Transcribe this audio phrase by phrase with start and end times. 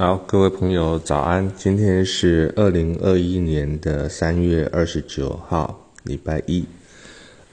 [0.00, 1.52] 好，各位朋友，早安！
[1.54, 6.64] 今天是二零二一年的三月二十九号，礼拜一。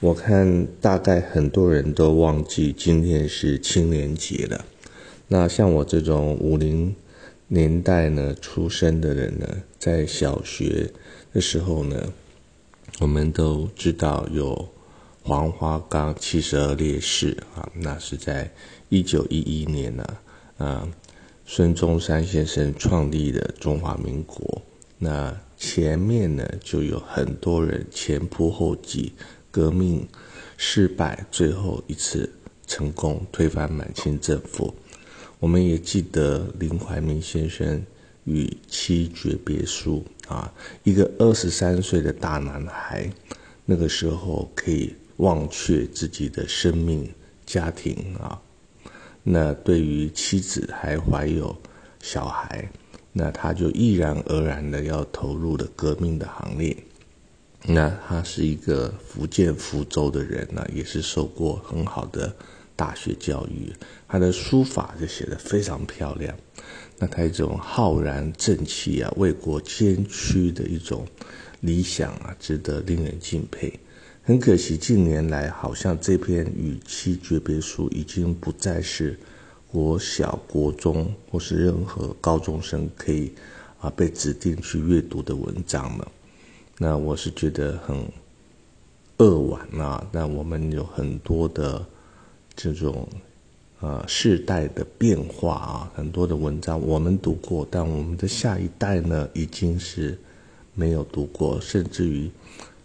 [0.00, 4.64] 我看大概很多人都忘记今天是青年节了。
[5.26, 6.96] 那像我这种五零
[7.48, 9.46] 年代呢出生的人呢，
[9.78, 10.90] 在小学
[11.34, 12.14] 的时候呢，
[13.00, 14.70] 我们都知道有
[15.22, 18.50] 黄花岗七十二烈士啊，那是在
[18.88, 20.06] 一九一一年呢，
[20.56, 20.88] 啊。
[21.50, 24.60] 孙中山先生创立的中华民国，
[24.98, 29.14] 那前面呢就有很多人前仆后继，
[29.50, 30.06] 革命
[30.58, 32.30] 失败，最后一次
[32.66, 34.74] 成功推翻满清政府。
[35.40, 37.82] 我们也记得林怀民先生
[38.24, 40.52] 与妻诀别书啊，
[40.84, 43.10] 一个二十三岁的大男孩，
[43.64, 47.10] 那个时候可以忘却自己的生命、
[47.46, 48.38] 家庭啊。
[49.30, 51.54] 那对于妻子还怀有
[52.00, 52.66] 小孩，
[53.12, 56.74] 那他就毅然而然的要投入了革命的行列。
[57.64, 62.34] 那他是一个福建福州的人呢，也是受过很好的
[62.74, 63.70] 大学教育，
[64.08, 66.34] 他的书法就写得非常漂亮。
[66.96, 71.06] 那他一种浩然正气啊，为国捐躯的一种
[71.60, 73.78] 理想啊，值得令人敬佩。
[74.28, 79.18] 很可惜，近年来好像这篇与妻诀别书已经不再是
[79.72, 83.32] 国小、国中或是任何高中生可以
[83.80, 86.12] 啊被指定去阅读的文章了。
[86.76, 87.96] 那我是觉得很
[89.16, 90.06] 扼腕啊。
[90.12, 91.82] 那我们有很多的
[92.54, 93.08] 这种
[93.80, 100.18] 呃世代的变化啊，很多的文章我们读过，但我们的下一代呢，已经是
[100.74, 102.30] 没有读过，甚至于。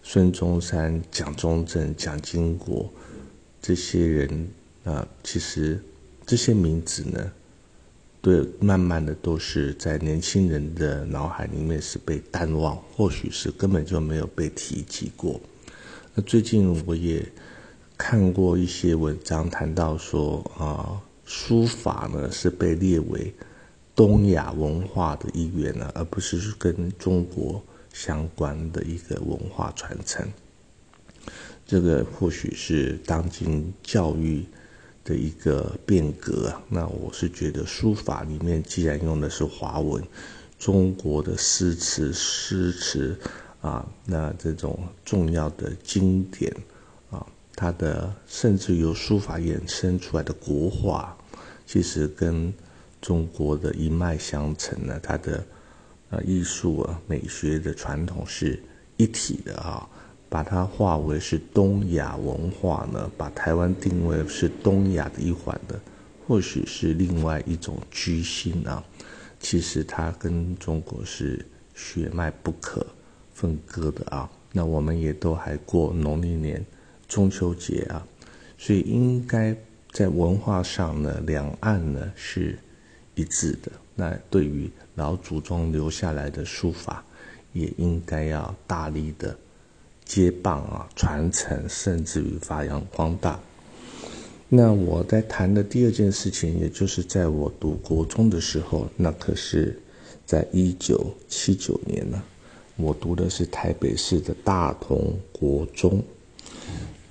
[0.06, 2.92] 孙中山、蒋中正、蒋经国
[3.62, 4.48] 这些人
[4.84, 5.82] 啊，其实
[6.26, 7.32] 这些名字呢，
[8.22, 15.40] 对，慢慢的都是在年轻人的脑海里面是被淡忘，或许是根本就没有被提及过。
[16.14, 17.26] 那最近我也
[17.98, 23.34] 看过一些文章，谈到说啊，书法呢是被列为
[23.96, 27.64] 东亚文化的一员呢，而不是跟中国。
[27.94, 30.28] 相关的一个文化传承，
[31.64, 34.44] 这个或许是当今教育
[35.06, 36.52] 的一个变革。
[36.68, 40.04] 那我是觉得书法里面既然用的是华文，
[40.58, 43.16] 中国的诗词、诗词
[43.62, 46.52] 啊，那这种重要的经典
[47.12, 47.24] 啊，
[47.56, 51.16] 它的甚至由书法衍生出来的国画，
[51.68, 52.52] 其实跟
[53.00, 55.46] 中国的一脉相承呢，它的。
[56.14, 58.62] 啊，艺术啊，美学的传统是
[58.98, 59.90] 一体的啊，
[60.30, 65.80] 把它化为是东亚文化呢，把台湾定位是东亚的一环的，
[66.28, 68.84] 或许是另外一种居心啊。
[69.40, 72.86] 其实它跟中国是血脉不可
[73.34, 74.30] 分割的啊。
[74.52, 76.64] 那我们也都还过农历年
[77.08, 78.06] 中秋节啊，
[78.58, 79.56] 所以应该
[79.92, 82.58] 在文化上呢，两岸呢是
[83.16, 83.72] 一致的。
[83.96, 87.04] 那对于老祖宗留下来的书法，
[87.54, 89.38] 也应该要大力的
[90.04, 93.40] 接棒啊，传承，甚至于发扬光大。
[94.50, 99.80] 那我在谈的第二件事情，也就是在我读国中的时候，那可是
[100.26, 102.24] 在一九七九年呢，
[102.78, 106.04] 我读的是台北市的大同国中。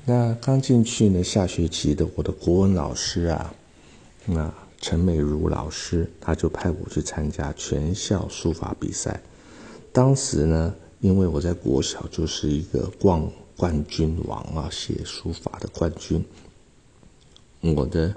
[0.05, 3.55] 那刚进去呢，下学期的我的国文老师啊，
[4.27, 4.53] 那。
[4.83, 9.23] 陈美如老师，他就派我去参加全校书法比赛。
[9.93, 13.23] 当时呢，因为我在国小就是一个冠
[13.57, 16.25] 冠军王啊，写书法的冠军。
[17.61, 18.13] 我的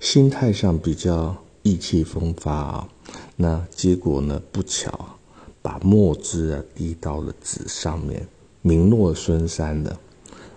[0.00, 2.88] 心态上比较意气风发啊，
[3.34, 5.16] 那结果呢，不巧
[5.60, 8.24] 把墨汁啊滴到了纸上面，
[8.62, 9.98] 名落孙山的。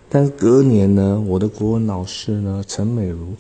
[0.08, 3.34] 但是隔年呢，我的国文老师呢，陈美如。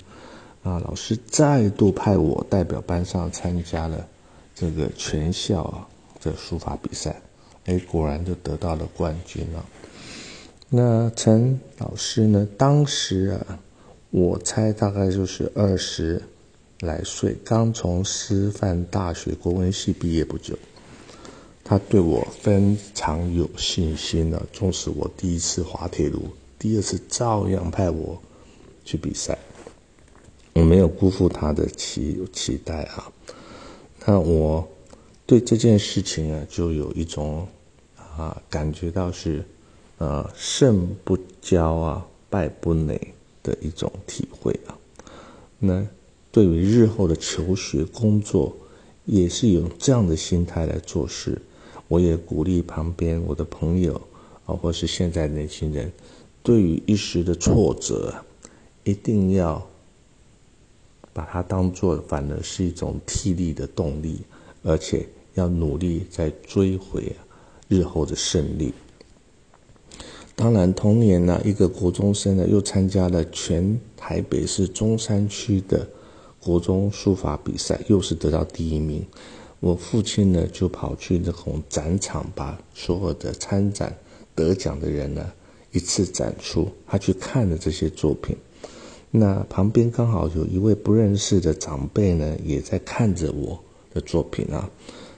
[0.64, 0.80] 啊！
[0.86, 4.08] 老师再度派我代表班上参加了
[4.56, 5.88] 这个全校啊
[6.22, 7.22] 的书法比赛，
[7.66, 9.66] 哎，果然就得到了冠军了。
[10.70, 12.48] 那陈老师呢？
[12.58, 13.60] 当时啊，
[14.12, 16.22] 我猜大概就是二十
[16.80, 20.58] 来岁，刚从师范大学国文系毕业不久。
[21.64, 26.28] 他对我非常有信心的，纵使我第一次滑铁卢，
[26.60, 28.22] 第二次照样派我
[28.84, 29.38] 去比赛。
[30.54, 33.12] 我没有辜负他的期期待啊，
[34.06, 34.68] 那我
[35.26, 37.48] 对这件事情啊，就有一种
[37.98, 39.46] 啊感觉到是
[39.98, 43.00] 呃胜不骄啊败不馁
[43.42, 44.78] 的一种体会啊。
[45.58, 45.88] 那
[46.32, 48.54] 对于日后的求学工作，
[49.06, 51.42] 也是有这样的心态来做事。
[51.88, 54.00] 我也鼓励旁边我的朋友
[54.46, 55.92] 啊，或是现在年轻人，
[56.44, 58.14] 对于一时的挫折，
[58.84, 59.66] 一定要
[61.14, 64.22] 把它当做反而是一种替力的动力，
[64.64, 67.16] 而且要努力再追回
[67.68, 68.74] 日后的胜利。
[70.36, 75.88] 当然，同年呢，一个国中生呢，又参加了全台北市中山区的
[76.40, 79.06] 国中书法比赛，又是得到第一名。
[79.60, 83.96] 我父亲呢，就跑去那种展场，把所有的参展
[84.34, 85.32] 得奖的人呢
[85.72, 86.68] 一次展出。
[86.88, 88.36] 他去看了这些作品，
[89.12, 93.60] 那旁边刚好有一位不认识的长辈呢，也在看着我
[93.94, 94.70] 的作品啊。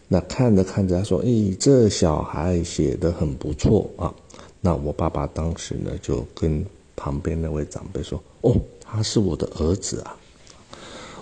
[0.07, 4.13] 那看着看着，他说：“诶，这小孩写的很不错啊。”
[4.59, 10.17] 那我爸爸当时呢，就跟旁边那位长辈说：“哦，他是我的儿子啊。”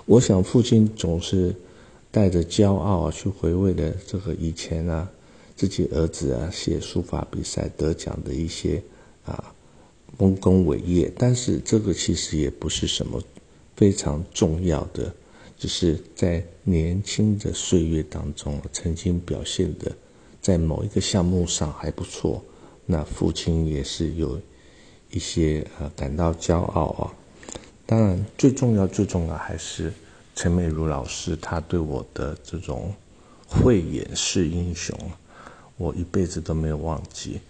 [0.06, 1.56] 我想父亲总是。
[2.14, 5.10] 带着骄傲，去回味的这个以前啊，
[5.56, 8.84] 自己儿子啊写书法比赛得奖的一些
[10.22, 13.20] 丰功伟业，但是这个其实也不是什么
[13.76, 15.12] 非常重要的，
[15.58, 19.92] 只是在年轻的岁月当中曾经表现的
[20.40, 22.44] 在某一个项目上还不错，
[22.86, 24.40] 那父亲也是有
[25.10, 27.12] 一些呃感到骄傲啊。
[27.88, 29.92] 当然，最重要最重要还是。
[30.36, 32.94] 陈美如老师，他对我的这种
[33.48, 34.96] 慧眼识英雄，
[35.78, 37.42] 我一辈子都没有忘记。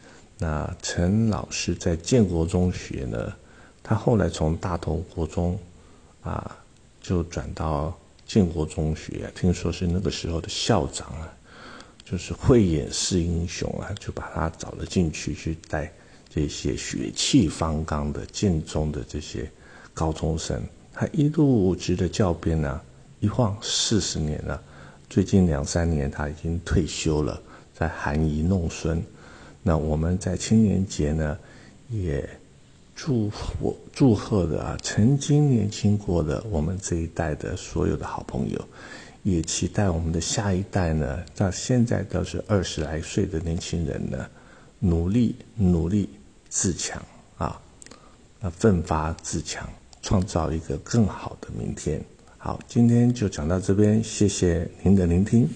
[0.42, 3.32] 那陈老师在建国中学呢，
[3.84, 5.56] 他后来从大同国中
[6.24, 6.58] 啊，
[7.00, 7.96] 就转到
[8.26, 11.32] 建国中学，听说是那个时候的校长啊，
[12.04, 15.94] 就是慧眼识英雄啊，就把他找了进去，去带
[16.28, 19.48] 这些血气方刚的建中的这些
[19.94, 20.60] 高中生。
[20.92, 22.82] 他一路值的教鞭呢，
[23.20, 24.60] 一晃四十年了。
[25.08, 27.40] 最近两三年他已经退休了，
[27.76, 29.00] 在含饴弄孙。
[29.64, 31.38] 那我们在青年节呢，
[31.90, 32.28] 也
[32.96, 38.60] 祝福祝贺的啊，曾经年轻过的我们这一代的所有的好朋友，
[39.24, 44.26] 也期待我们的下一代呢，到现在都是二十来岁的年轻人呢，
[44.80, 46.10] 努力努力
[46.50, 47.02] 自强
[47.38, 47.62] 啊，
[48.42, 49.68] 啊奋发自强。
[50.04, 52.04] 创造一个更好的明天。
[52.40, 55.48] 好，今天就讲到这边，谢谢您的聆听。